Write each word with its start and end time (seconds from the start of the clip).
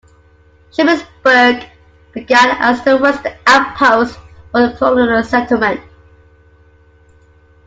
Shippensburg 0.71 1.69
began 2.11 2.57
as 2.59 2.83
the 2.83 2.97
western 2.97 3.33
outpost 3.45 4.17
of 4.51 4.75
colonial 4.79 5.23
settlement. 5.23 5.79